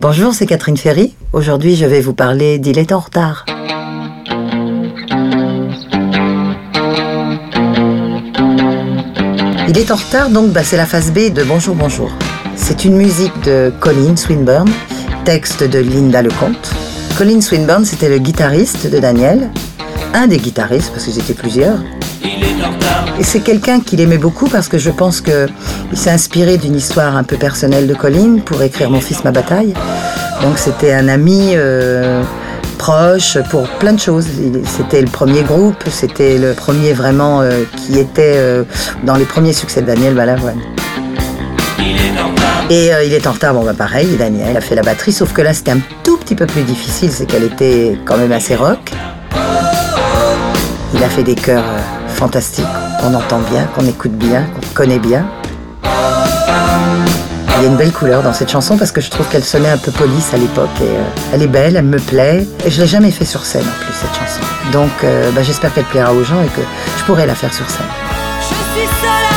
[0.00, 1.16] Bonjour, c'est Catherine Ferry.
[1.32, 3.44] Aujourd'hui, je vais vous parler d'Il est en retard.
[9.66, 12.12] Il est en retard, donc bah, c'est la phase B de Bonjour, bonjour.
[12.54, 14.70] C'est une musique de Colin Swinburne,
[15.24, 16.72] texte de Linda Lecomte.
[17.16, 19.50] Colin Swinburne, c'était le guitariste de Daniel,
[20.14, 21.80] un des guitaristes, parce qu'ils étaient plusieurs.
[23.18, 25.48] Et c'est quelqu'un qu'il aimait beaucoup parce que je pense qu'il
[25.92, 29.74] s'est inspiré d'une histoire un peu personnelle de Colin pour écrire Mon fils, ma bataille.
[30.42, 32.22] Donc c'était un ami euh,
[32.78, 34.26] proche pour plein de choses.
[34.64, 38.62] C'était le premier groupe, c'était le premier vraiment euh, qui était euh,
[39.02, 40.60] dans les premiers succès de Daniel Balavoine.
[42.70, 45.40] Et il est en retard, bon bah pareil, Daniel a fait la batterie, sauf que
[45.40, 48.92] là c'était un tout petit peu plus difficile, c'est qu'elle était quand même assez rock.
[50.94, 51.64] Il a fait des chœurs
[52.18, 52.66] fantastiques,
[53.00, 55.24] qu'on entend bien, qu'on écoute bien, qu'on connaît bien.
[55.84, 59.70] Il y a une belle couleur dans cette chanson parce que je trouve qu'elle sonnait
[59.70, 62.80] un peu police à l'époque et euh, elle est belle, elle me plaît et je
[62.80, 64.40] l'ai jamais fait sur scène en plus cette chanson.
[64.72, 66.62] Donc euh, bah, j'espère qu'elle plaira aux gens et que
[66.98, 67.86] je pourrai la faire sur scène.
[68.40, 69.28] Je suis seule